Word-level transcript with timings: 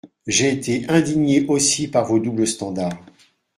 J’ai 0.25 0.51
été 0.51 0.89
indigné 0.89 1.45
aussi 1.47 1.87
par 1.87 2.05
vos 2.07 2.17
doubles 2.17 2.47
standards. 2.47 2.97